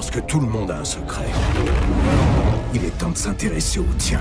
[0.00, 1.26] Parce que tout le monde a un secret.
[2.72, 4.20] Il est temps de s'intéresser au tien.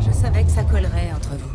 [0.00, 1.50] Je savais que ça collerait entre vous.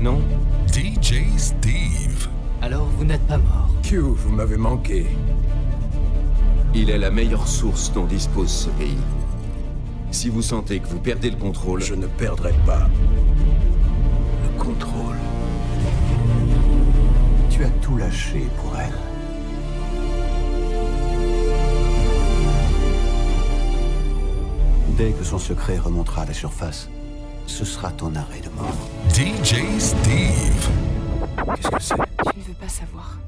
[0.00, 0.22] Non?
[0.68, 2.28] DJ Steve.
[2.62, 3.70] Alors vous n'êtes pas mort.
[3.82, 5.06] Q, vous m'avez manqué.
[6.76, 8.98] Il est la meilleure source dont dispose ce pays.
[10.12, 12.88] Si vous sentez que vous perdez le contrôle, je ne perdrai pas.
[17.86, 17.98] tout
[18.56, 18.92] pour elle.
[24.96, 26.88] Dès que son secret remontera à la surface,
[27.46, 28.74] ce sera ton arrêt de mort.
[29.10, 30.68] DJ Steve.
[31.54, 31.94] Qu'est-ce que c'est?
[31.94, 33.18] Tu ne veux pas savoir.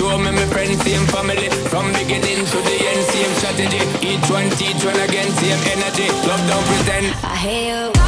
[0.00, 1.50] show me my friends, same family.
[1.68, 3.82] From beginning to the end, same strategy.
[4.08, 6.08] Each one teach one again, same energy.
[6.26, 7.06] Love don't pretend.
[7.22, 7.99] I hear you.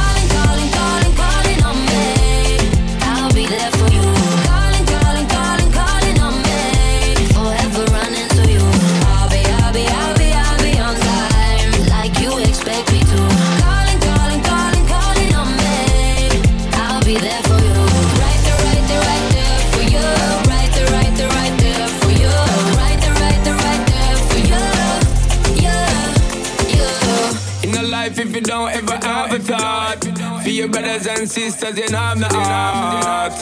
[31.23, 33.33] and sisters, you know I'm the heart.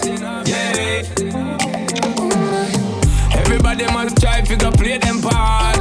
[0.47, 1.01] Yeah.
[3.39, 5.79] Everybody must try to play them part.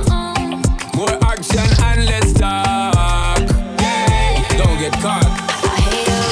[0.96, 3.40] More action and less talk.
[3.80, 4.56] Yeah.
[4.56, 5.28] Don't get caught.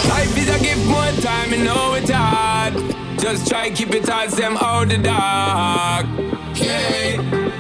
[0.09, 2.73] Life is a gift, more time, you know it's hard.
[3.19, 6.07] Just try keep it as them out the dark.
[6.57, 7.59] Yeah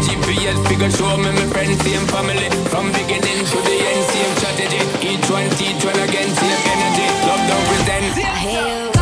[0.00, 4.69] GPS figure show me my friends, same family From beginning to the end, same chatting
[5.30, 7.06] Twenty twenty 20 again, same energy.
[7.24, 8.99] Love, don't pretend.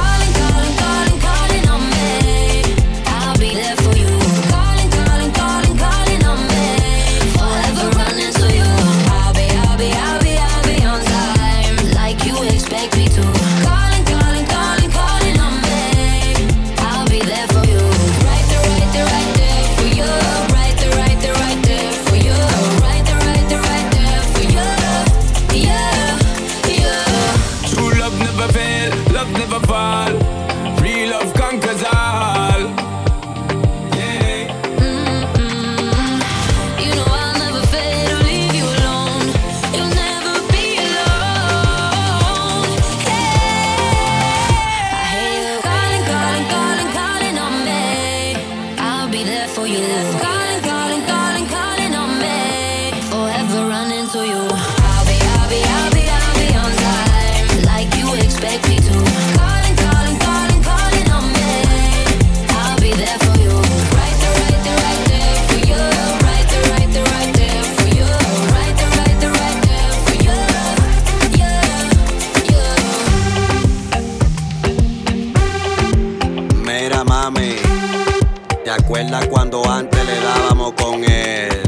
[77.35, 81.68] ¿Te acuerdas cuando antes le dábamos con él?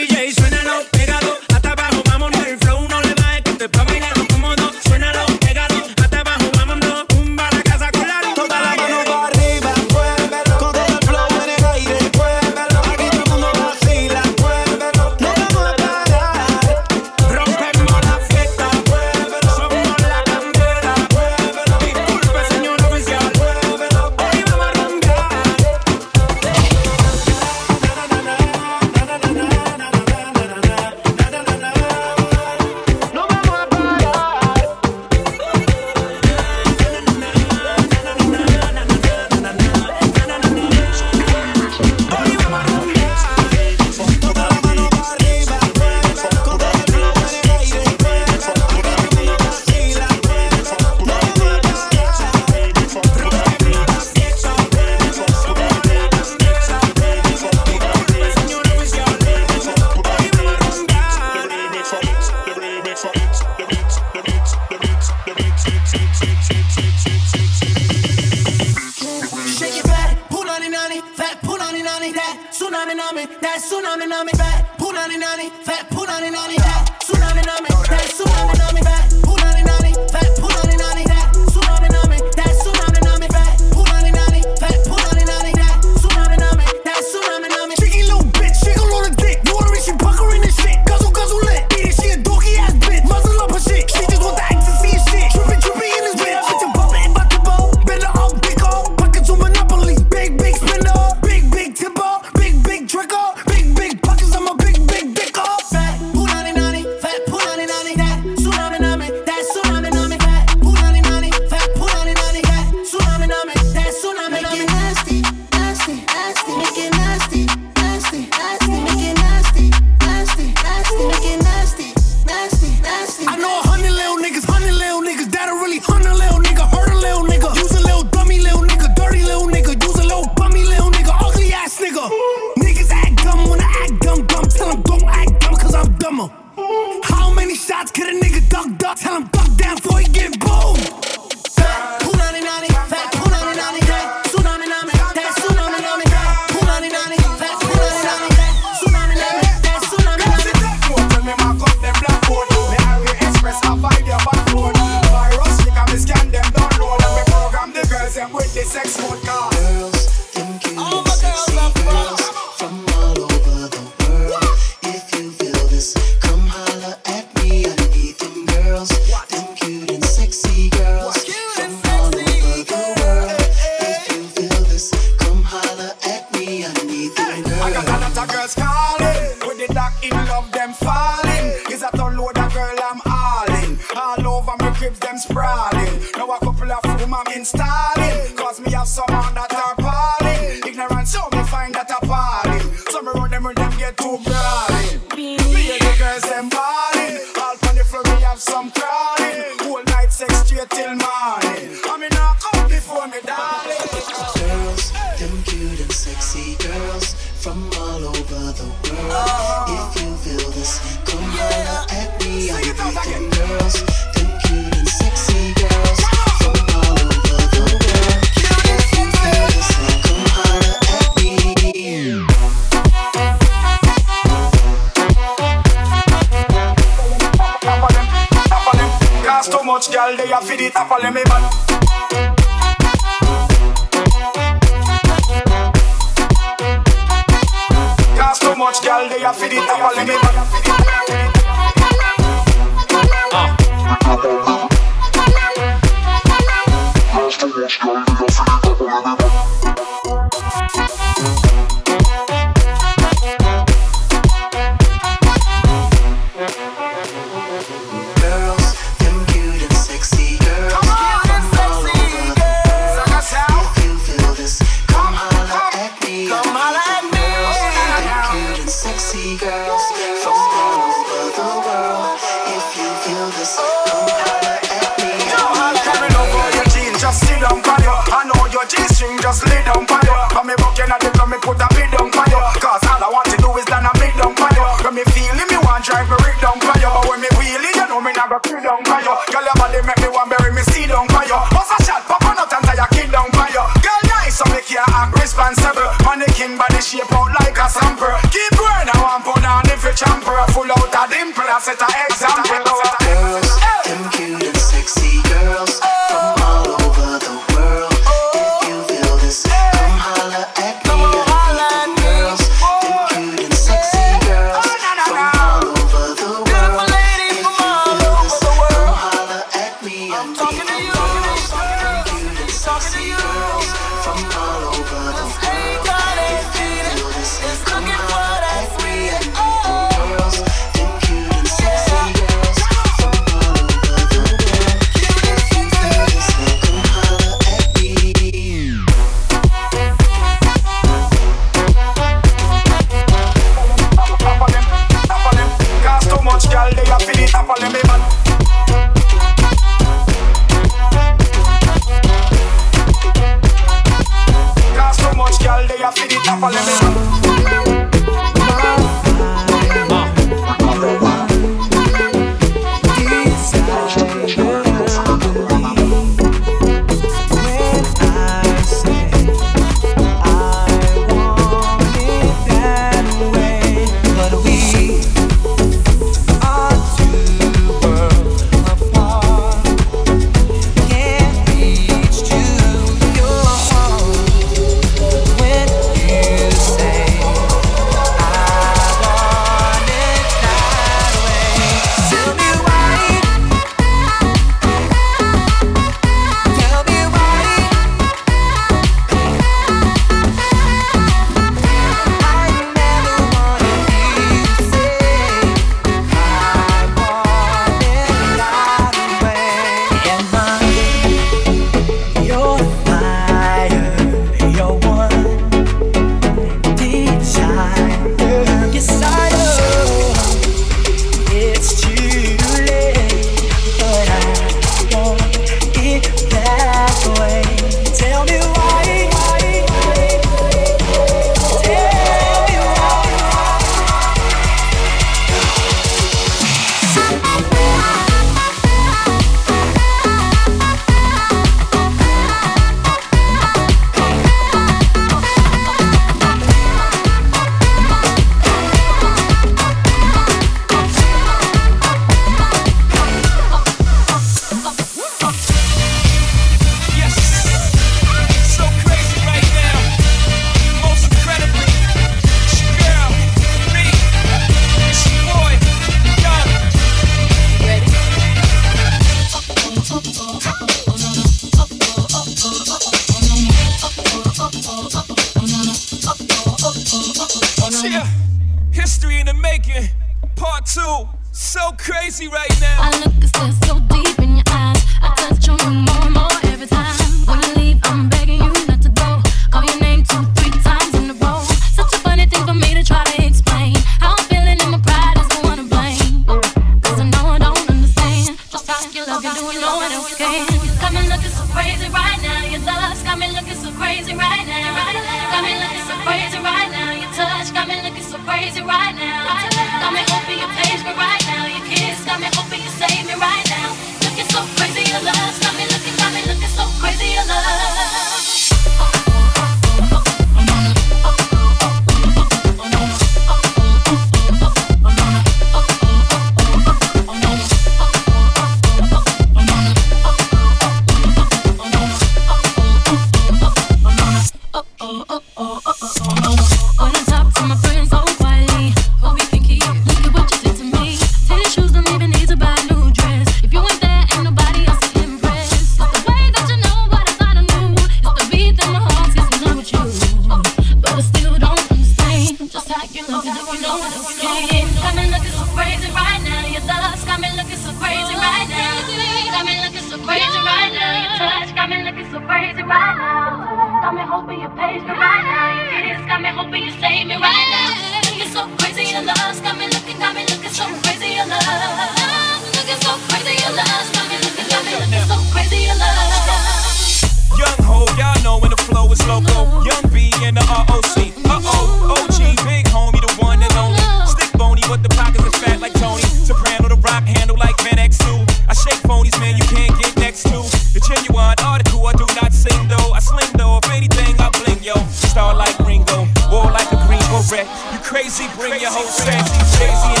[599.61, 600.00] crazy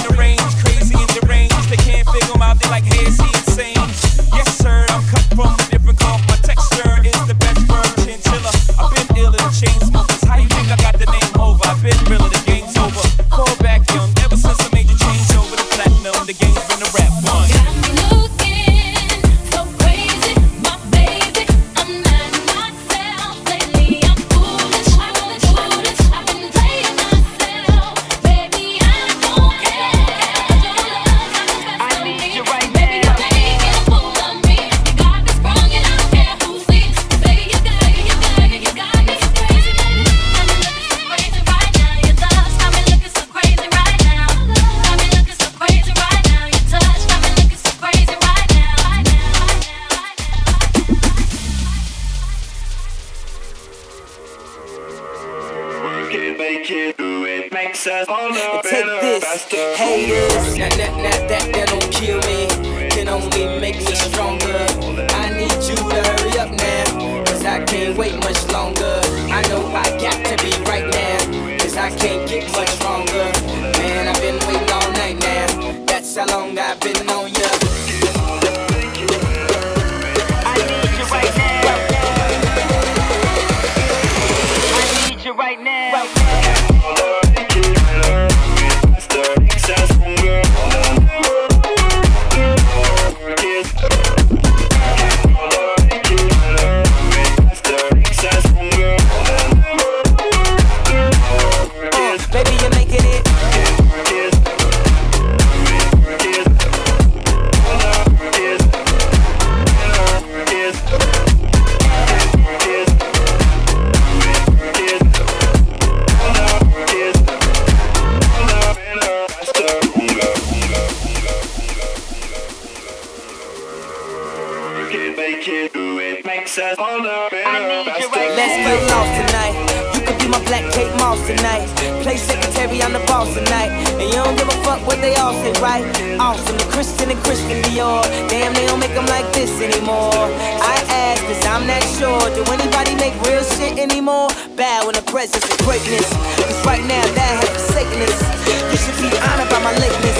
[148.71, 150.10] You should be honored by my lateness.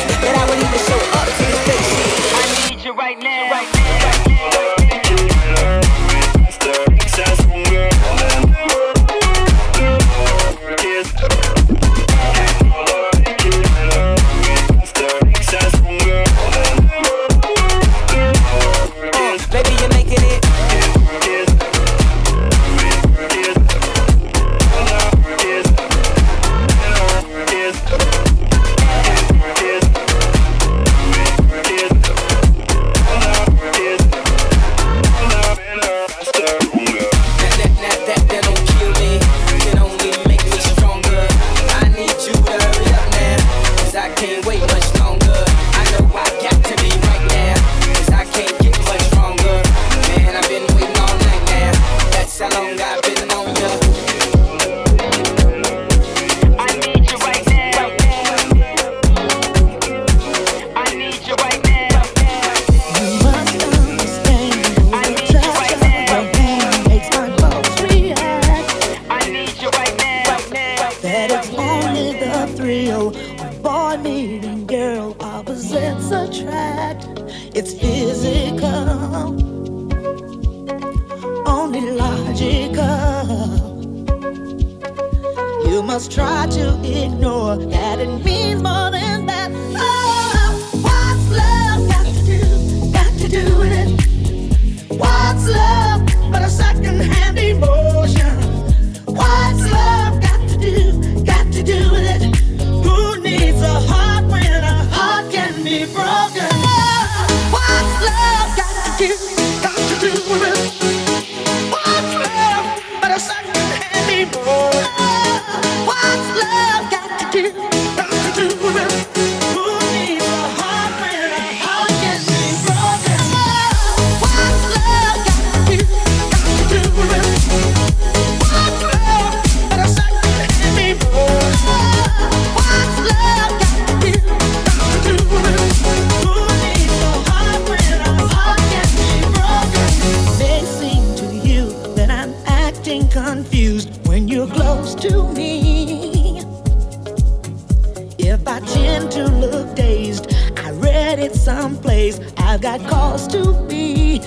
[148.23, 152.19] If I tend to look dazed, I read it someplace.
[152.37, 154.19] I've got cause to be.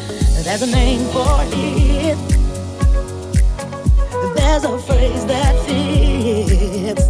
[0.42, 2.18] There's a name for it.
[4.36, 7.06] There's a phrase that fits.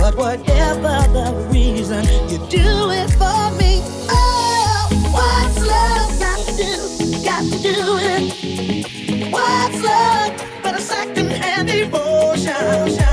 [0.00, 3.80] But whatever the reason, you do it for me.
[4.10, 6.70] Oh, what's love got to?
[7.24, 9.30] Got to do it.
[9.30, 10.43] What's love?
[11.66, 13.03] devotion.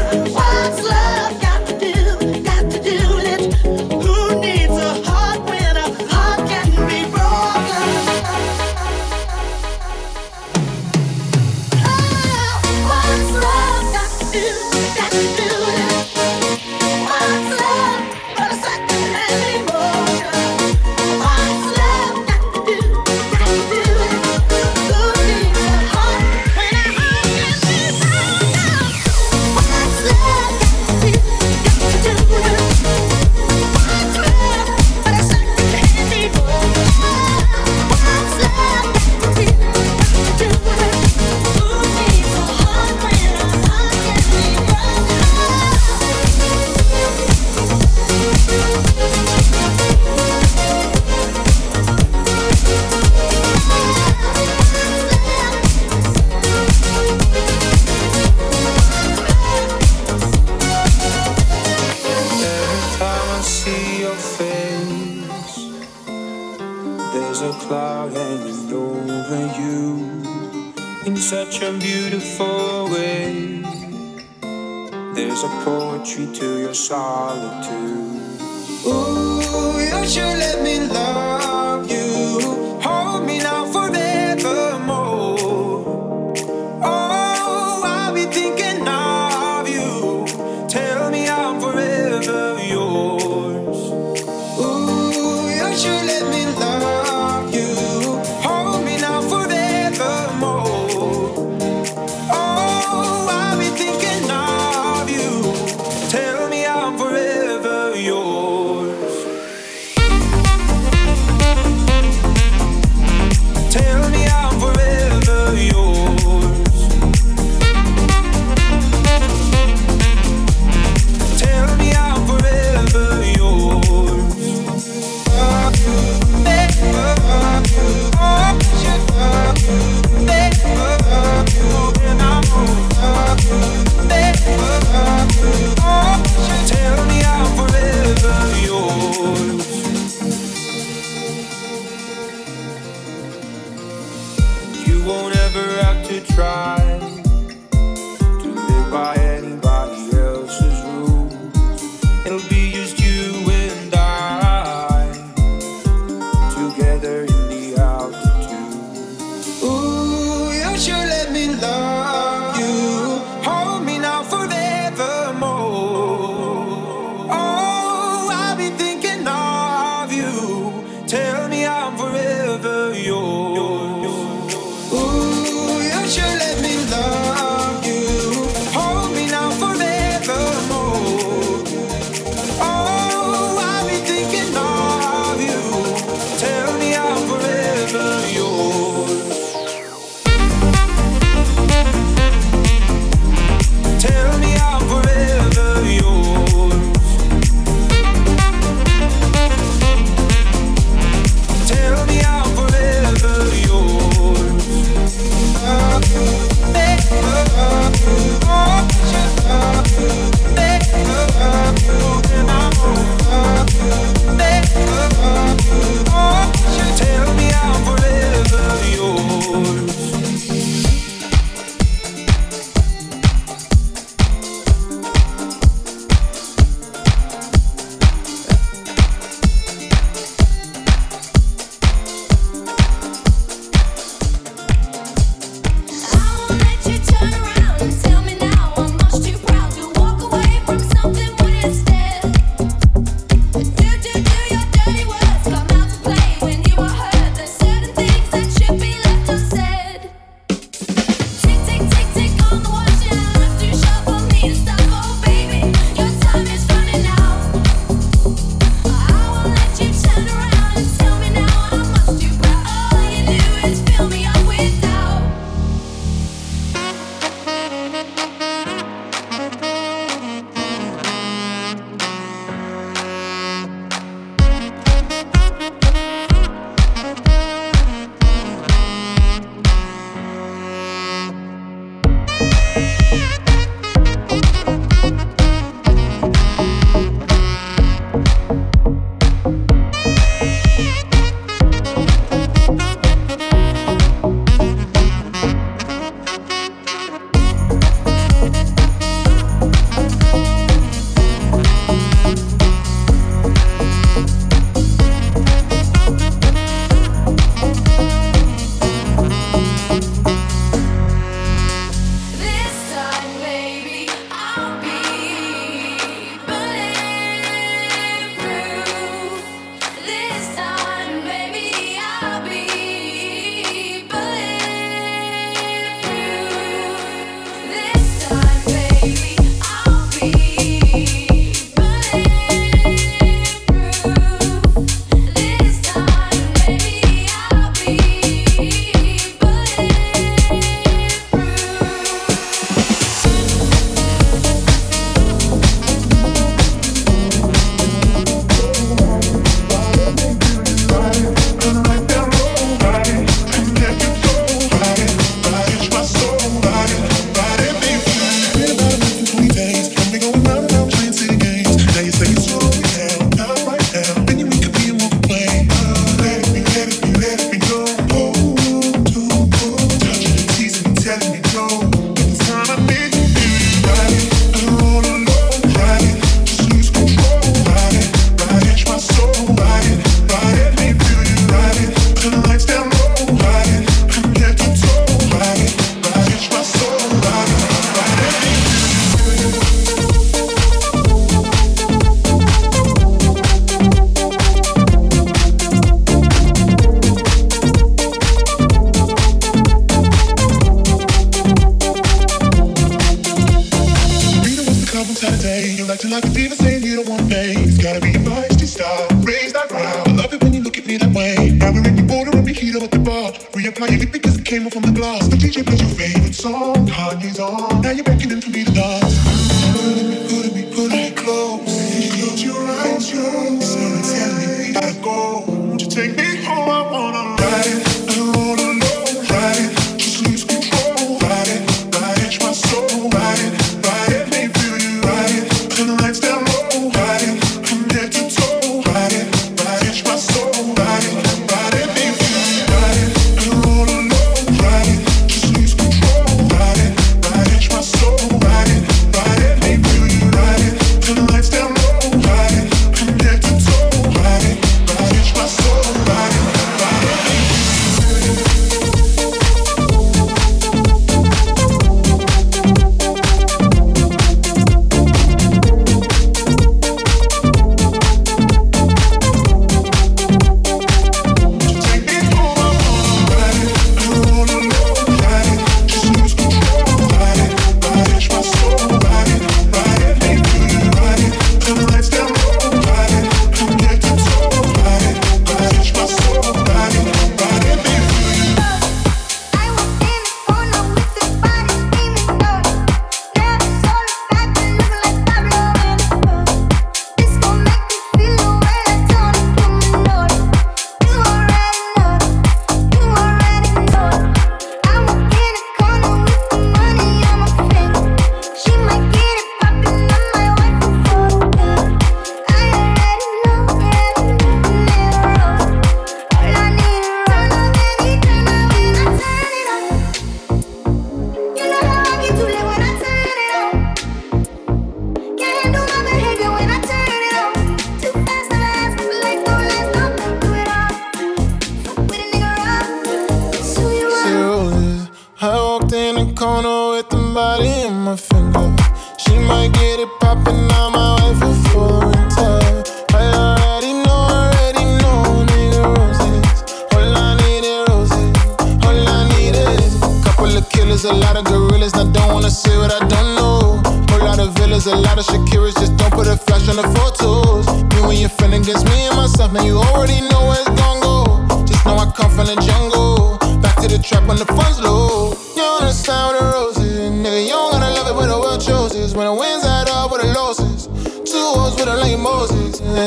[413.03, 413.31] bar.
[413.53, 415.27] Reapplying it because it came off on the glass.
[415.27, 417.81] The DJ played your favorite song, Kanye's on.
[417.81, 419.10] Now you're beckoning for me to dance.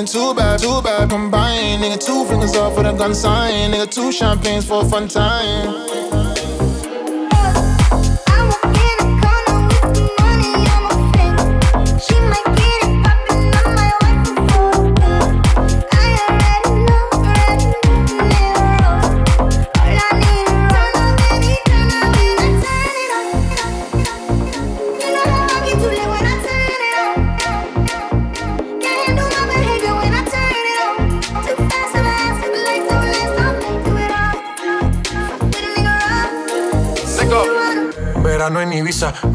[0.07, 1.11] feeling too bad, too bad.
[1.11, 5.09] Combine, nigga, two fingers off with a gun sign, nigga, two champagnes for a fun
[5.09, 6.34] time.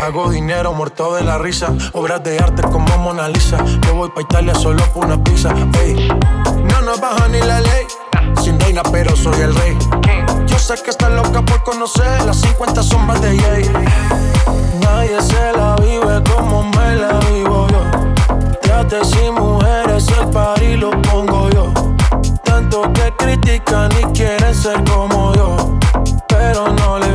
[0.02, 1.74] Hago dinero muerto de la risa.
[1.94, 3.58] Obras de arte como Mona Lisa.
[3.86, 5.54] Yo voy pa' Italia solo por una pizza.
[5.82, 6.10] Ey.
[6.66, 7.86] No nos baja ni la ley.
[8.44, 9.78] Sin reina, pero soy el rey.
[10.46, 13.64] Yo sé que estás loca por conocer las 50 sombras de Jay.
[14.82, 18.56] Nadie se la vive como me la vivo yo.
[18.62, 21.72] Trates y mujeres, el par lo pongo yo.
[22.44, 25.78] Tanto que critican y quieren ser como yo.
[26.28, 27.09] Pero no le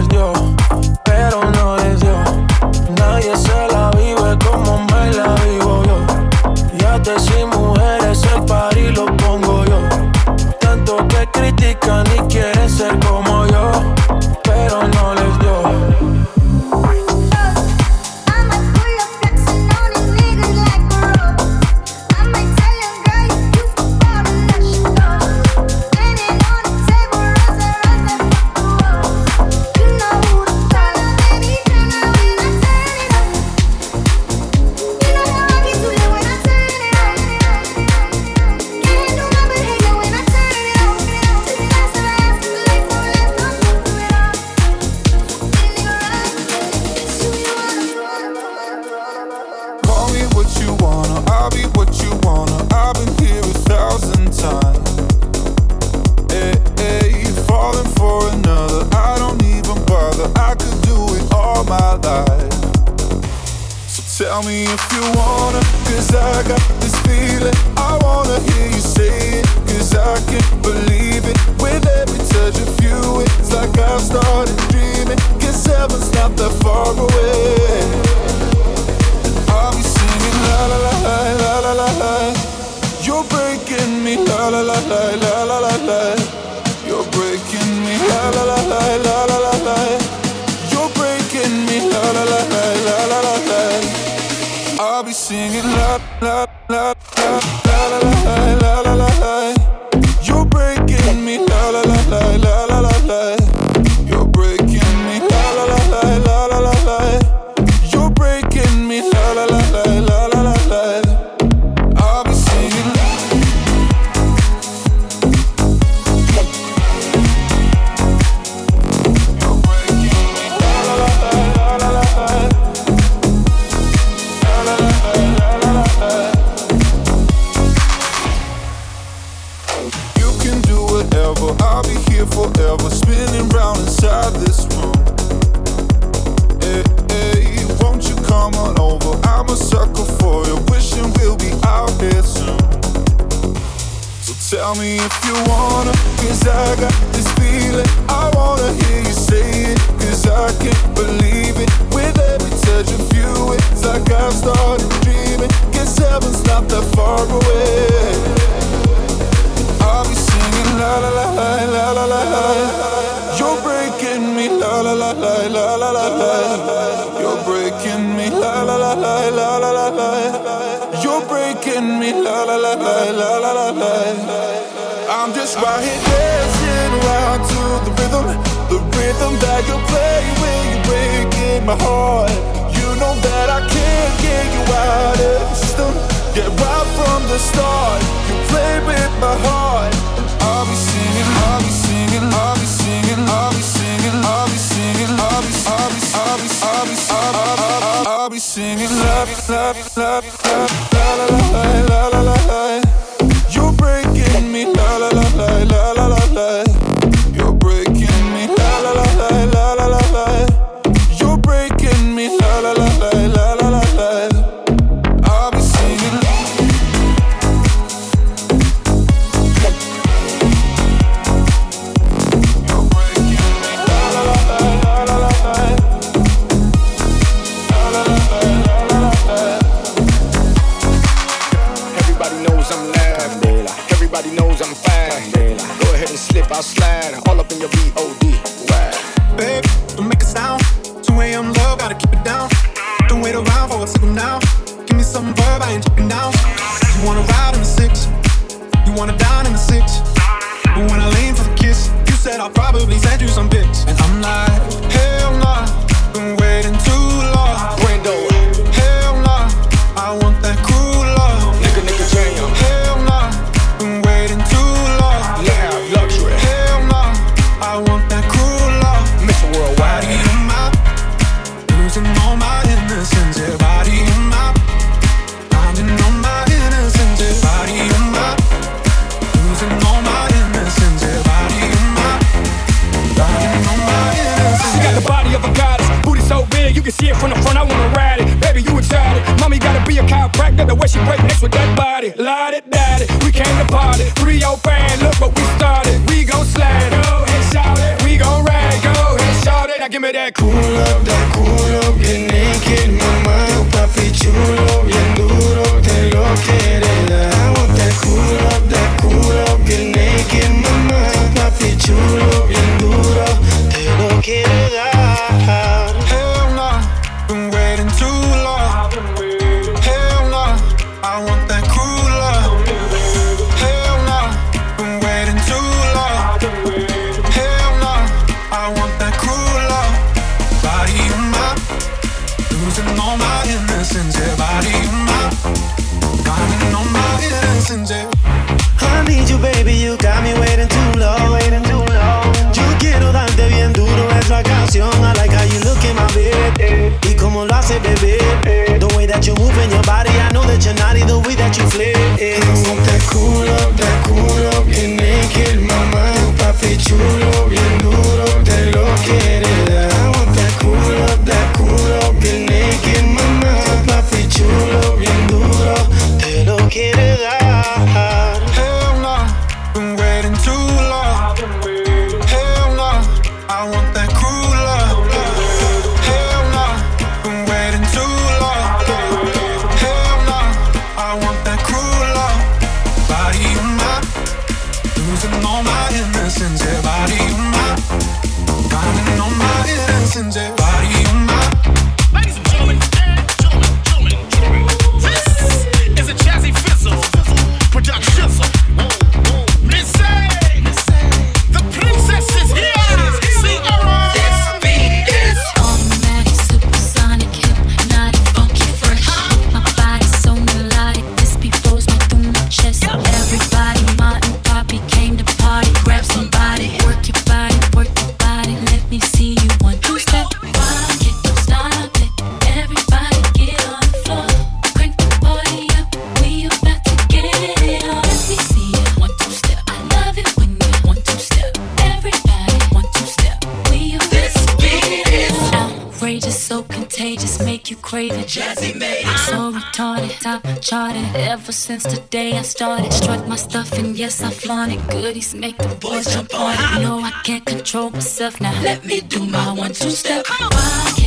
[440.94, 441.16] started.
[441.20, 444.88] Ever since the day I started, strut my stuff and yes I flaunt it.
[444.88, 446.82] Goodies make the boys jump on it.
[446.82, 448.52] No, I can't control myself now.
[448.62, 450.24] Let me do my one two step.
[450.24, 451.03] Come on.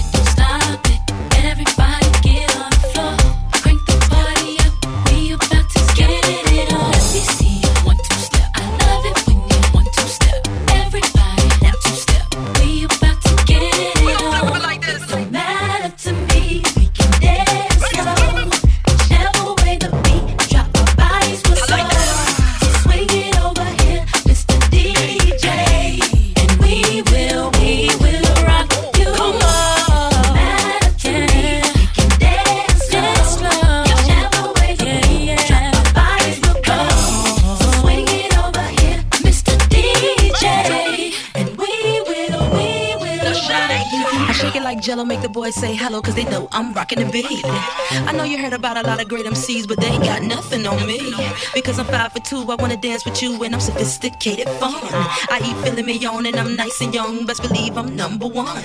[45.47, 47.41] always say hello cause they know I'm rocking the beat.
[47.45, 50.67] I know you heard about a lot of great MCs, but they ain't got nothing
[50.67, 50.99] on me.
[51.53, 54.73] Because I'm five for two, I wanna dance with you and I'm sophisticated fun.
[54.73, 58.61] I eat filet mignon and I'm nice and young, best believe I'm number one.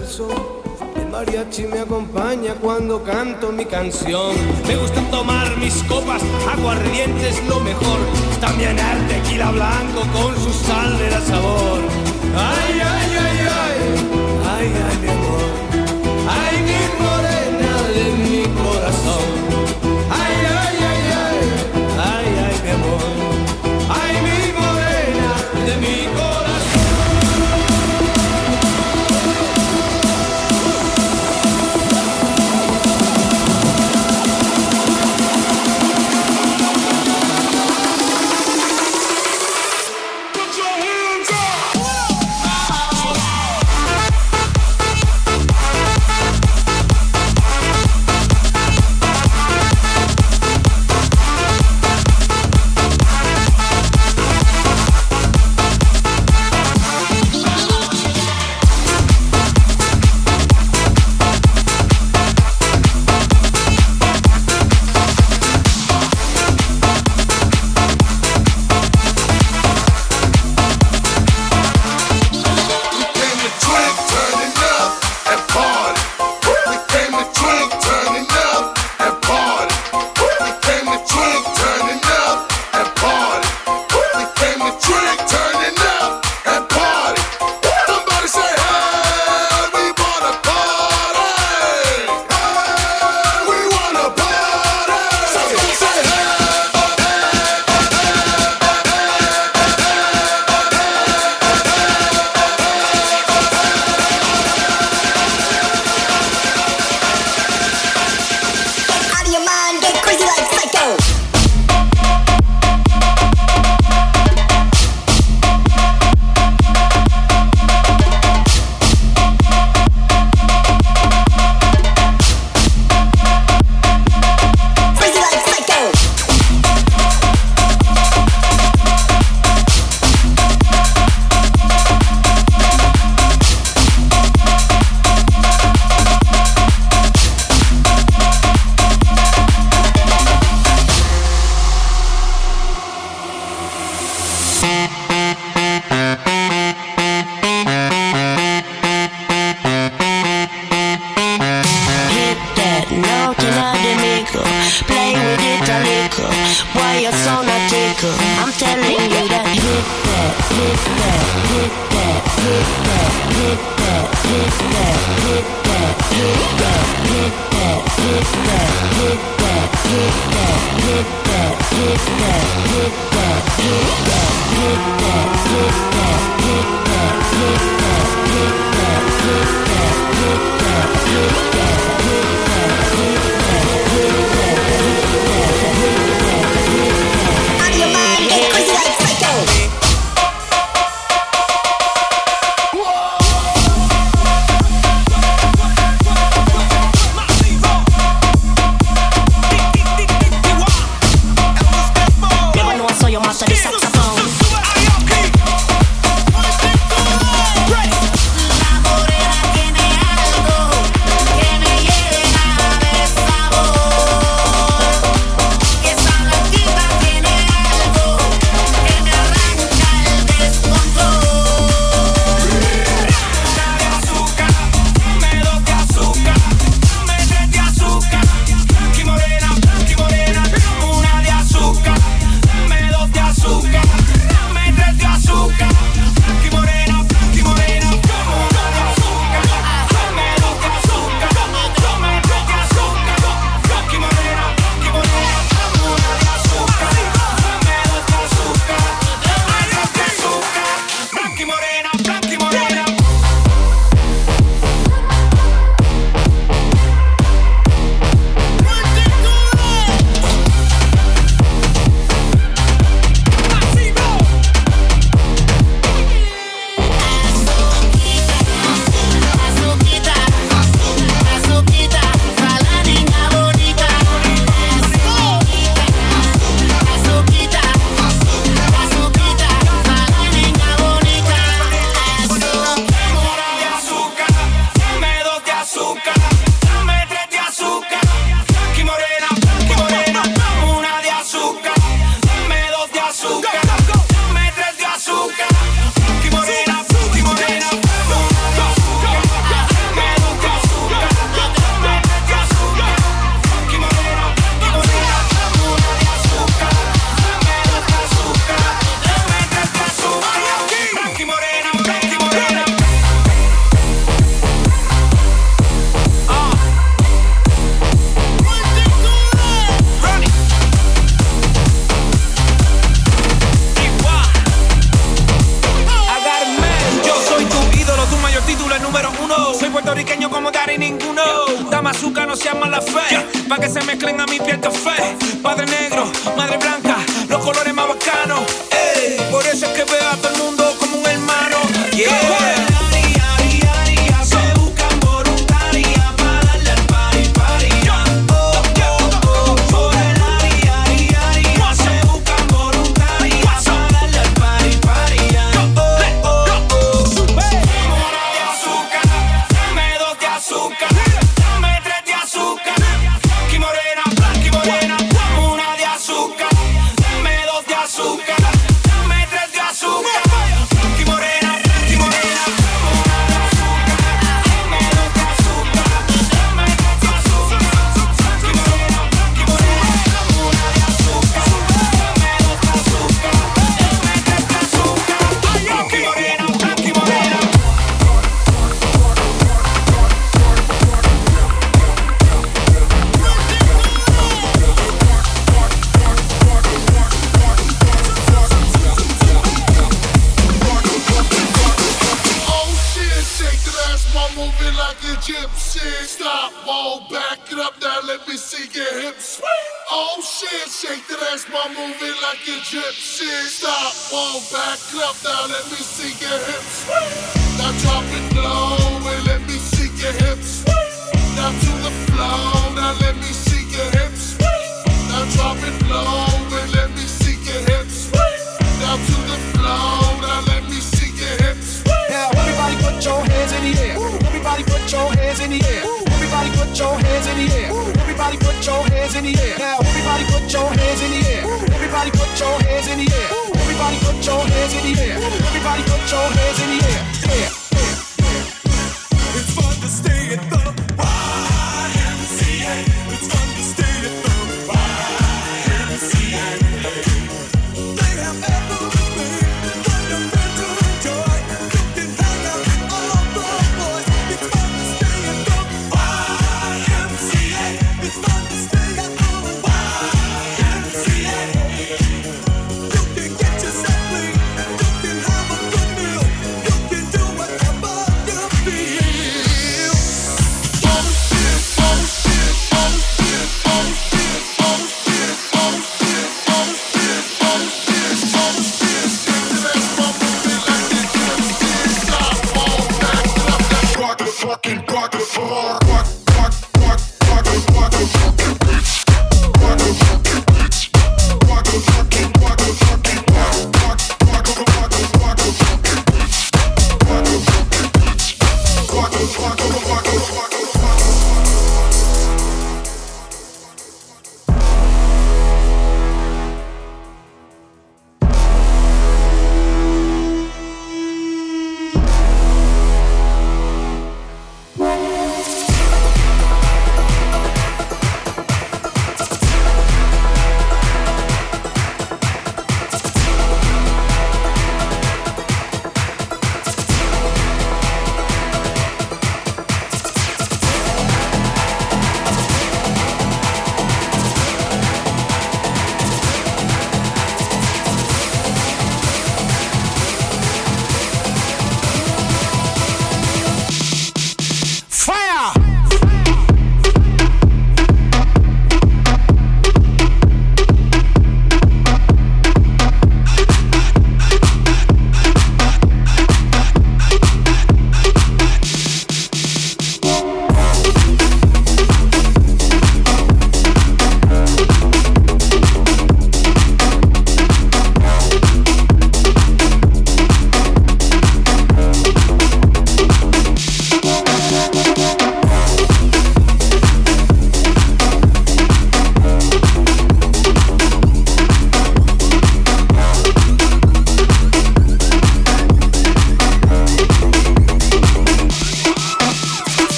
[0.00, 4.32] El mariachi me acompaña cuando canto mi canción.
[4.68, 7.98] Me gusta tomar mis copas, aguardiente es lo mejor.
[8.40, 11.80] También el tequila blanco con su sal de la sabor.
[12.36, 13.92] ay, ay, ay, ay,
[14.46, 14.72] ay.
[14.88, 15.17] ay, ay.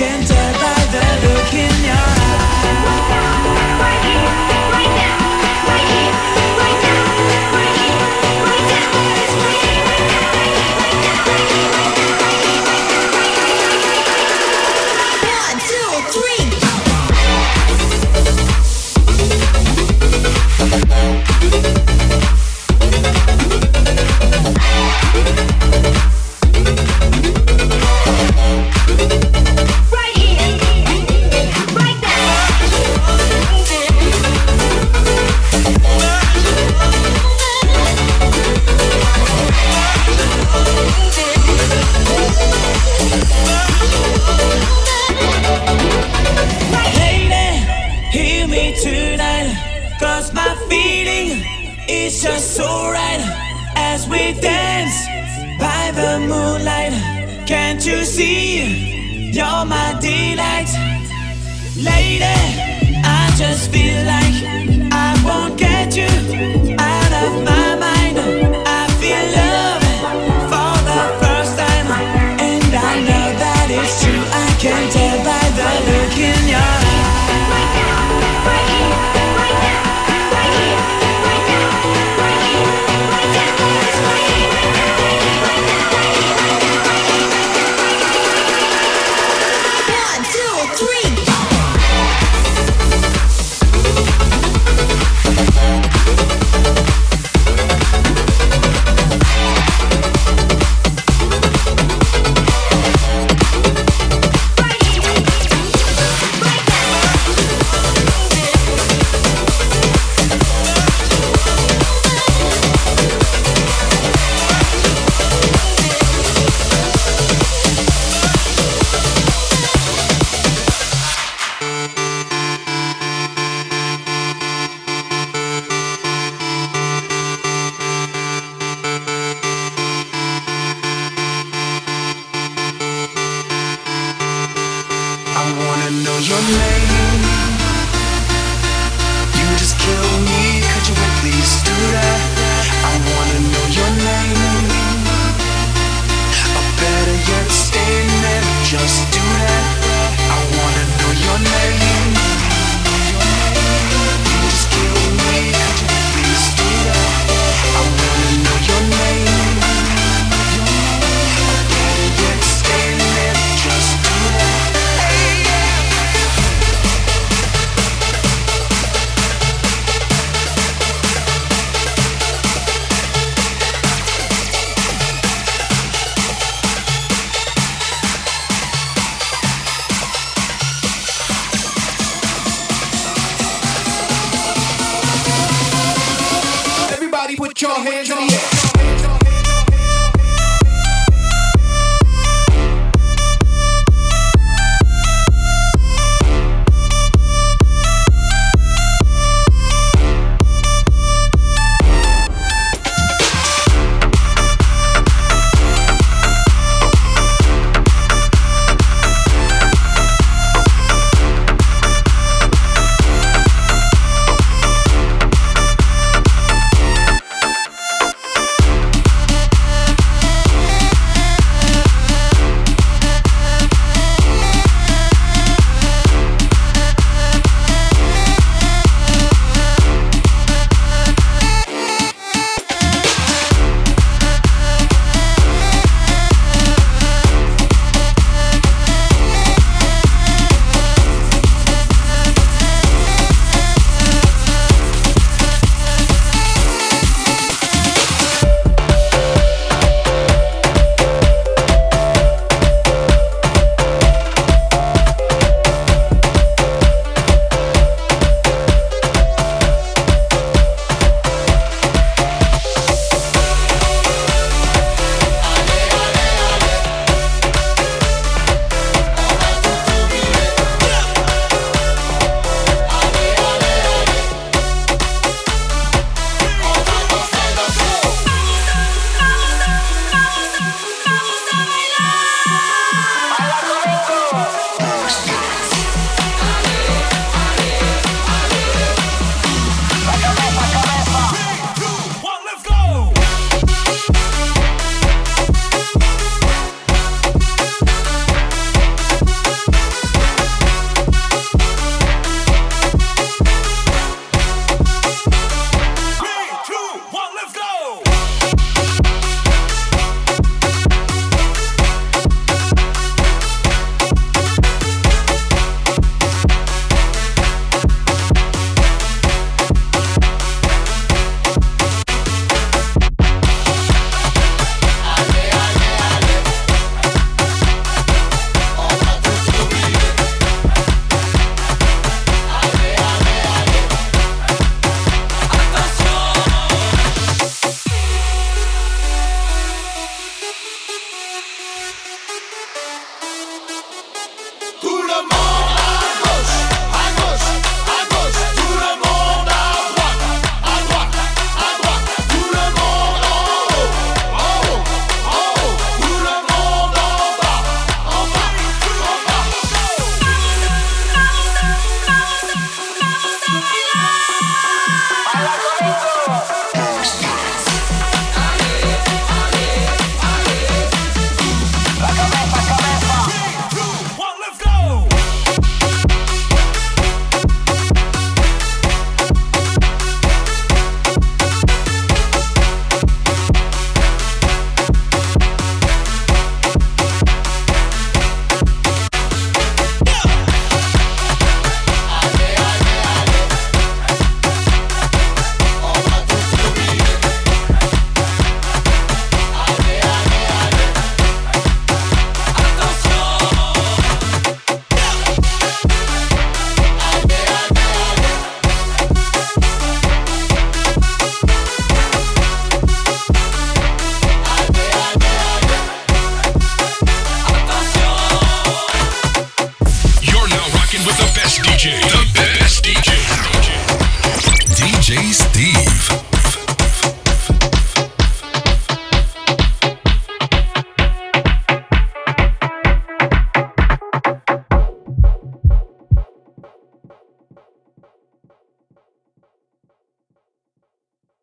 [0.00, 0.47] I tell